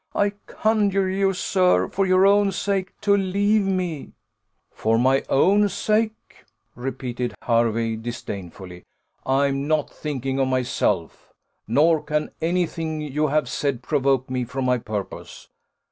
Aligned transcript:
I 0.15 0.31
conjure 0.47 1.11
you, 1.11 1.31
sir, 1.33 1.87
for 1.87 2.07
your 2.07 2.25
own 2.25 2.51
sake, 2.51 2.91
to 3.01 3.15
leave 3.15 3.67
me." 3.67 4.13
"For 4.71 4.97
my 4.97 5.23
own 5.29 5.69
sake!" 5.69 6.43
repeated 6.73 7.35
Hervey, 7.43 7.97
disdainfully: 7.97 8.81
"I 9.27 9.45
am 9.45 9.67
not 9.67 9.91
thinking 9.91 10.39
of 10.39 10.47
myself; 10.47 11.31
nor 11.67 12.01
can 12.01 12.31
any 12.41 12.65
thing 12.65 12.99
you 12.99 13.27
have 13.27 13.47
said 13.47 13.83
provoke 13.83 14.27
me 14.27 14.43
from 14.43 14.65
my 14.65 14.79
purpose. 14.79 15.49